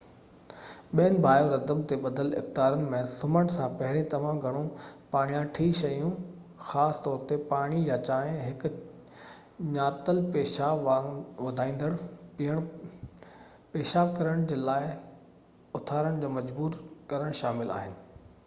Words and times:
ٻين 0.99 1.17
bio 1.23 1.49
rhythm 1.49 1.81
تي 1.89 1.97
ٻڌل 2.05 2.29
اختيارن 2.37 2.85
۾ 2.93 3.01
سمهڻ 3.11 3.49
سان 3.55 3.75
پهرين 3.81 4.07
تمام 4.13 4.39
گهڻو 4.45 4.63
پاڻياٺي 5.11 5.67
شيون 5.81 6.15
خاص 6.71 7.01
طور 7.09 7.19
تي 7.33 7.37
پاڻي 7.53 7.83
يا 7.91 7.97
چانهہ، 8.09 8.47
هڪ 8.49 8.73
ڃاتل 9.77 10.23
پيشاب 10.37 10.83
وڌايندڙ 10.89 11.93
پيئڻ، 12.41 12.65
پيشاب 13.75 14.17
ڪرڻ 14.19 14.43
جي 14.53 14.59
لاءِ 14.71 14.91
اٿارڻ 15.81 16.21
تي 16.27 16.33
مجبور 16.43 16.83
ڪرڻ 17.15 17.41
شامل 17.45 17.75
آهن 17.79 17.99